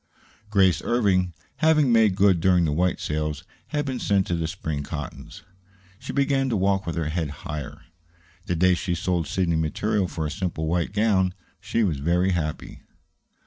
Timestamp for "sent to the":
3.99-4.47